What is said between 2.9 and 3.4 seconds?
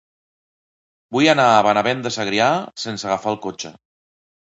agafar el